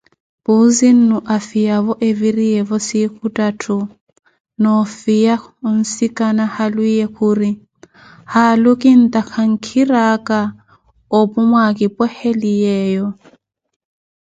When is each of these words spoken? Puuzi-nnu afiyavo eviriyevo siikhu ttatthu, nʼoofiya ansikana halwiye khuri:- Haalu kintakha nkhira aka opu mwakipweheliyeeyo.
Puuzi-nnu 0.43 1.17
afiyavo 1.35 1.93
eviriyevo 2.09 2.75
siikhu 2.87 3.25
ttatthu, 3.31 3.77
nʼoofiya 4.61 5.35
ansikana 5.67 6.43
halwiye 6.55 7.05
khuri:- 7.15 7.59
Haalu 8.33 8.71
kintakha 8.81 9.41
nkhira 9.51 9.99
aka 10.15 10.39
opu 11.19 11.39
mwakipweheliyeeyo. 11.49 13.07